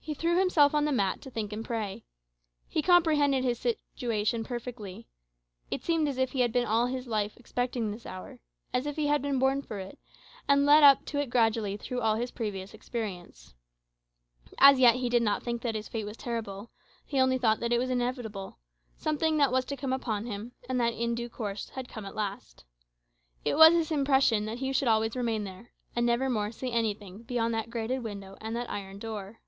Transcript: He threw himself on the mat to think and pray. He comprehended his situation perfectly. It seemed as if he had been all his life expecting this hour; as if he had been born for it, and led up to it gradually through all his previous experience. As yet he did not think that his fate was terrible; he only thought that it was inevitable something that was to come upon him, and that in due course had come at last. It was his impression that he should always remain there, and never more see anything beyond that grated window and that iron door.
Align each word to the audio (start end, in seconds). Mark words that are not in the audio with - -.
He 0.00 0.14
threw 0.14 0.38
himself 0.38 0.72
on 0.72 0.84
the 0.84 0.92
mat 0.92 1.20
to 1.22 1.32
think 1.32 1.52
and 1.52 1.64
pray. 1.64 2.04
He 2.68 2.80
comprehended 2.80 3.42
his 3.42 3.58
situation 3.58 4.44
perfectly. 4.44 5.08
It 5.68 5.82
seemed 5.82 6.06
as 6.08 6.16
if 6.16 6.30
he 6.30 6.42
had 6.42 6.52
been 6.52 6.64
all 6.64 6.86
his 6.86 7.08
life 7.08 7.36
expecting 7.36 7.90
this 7.90 8.06
hour; 8.06 8.38
as 8.72 8.86
if 8.86 8.94
he 8.94 9.08
had 9.08 9.20
been 9.20 9.40
born 9.40 9.62
for 9.62 9.80
it, 9.80 9.98
and 10.46 10.64
led 10.64 10.84
up 10.84 11.04
to 11.06 11.18
it 11.18 11.28
gradually 11.28 11.76
through 11.76 12.02
all 12.02 12.14
his 12.14 12.30
previous 12.30 12.72
experience. 12.72 13.54
As 14.58 14.78
yet 14.78 14.94
he 14.94 15.08
did 15.08 15.22
not 15.22 15.42
think 15.42 15.62
that 15.62 15.74
his 15.74 15.88
fate 15.88 16.04
was 16.06 16.16
terrible; 16.16 16.70
he 17.04 17.18
only 17.18 17.36
thought 17.36 17.58
that 17.58 17.72
it 17.72 17.78
was 17.78 17.90
inevitable 17.90 18.60
something 18.96 19.38
that 19.38 19.50
was 19.50 19.64
to 19.64 19.76
come 19.76 19.92
upon 19.92 20.24
him, 20.26 20.52
and 20.68 20.80
that 20.80 20.94
in 20.94 21.16
due 21.16 21.28
course 21.28 21.70
had 21.70 21.88
come 21.88 22.04
at 22.06 22.14
last. 22.14 22.64
It 23.44 23.56
was 23.56 23.72
his 23.72 23.90
impression 23.90 24.44
that 24.44 24.58
he 24.58 24.72
should 24.72 24.86
always 24.86 25.16
remain 25.16 25.42
there, 25.42 25.72
and 25.96 26.06
never 26.06 26.30
more 26.30 26.52
see 26.52 26.70
anything 26.70 27.24
beyond 27.24 27.52
that 27.54 27.70
grated 27.70 28.04
window 28.04 28.38
and 28.40 28.54
that 28.54 28.70
iron 28.70 29.00
door. 29.00 29.40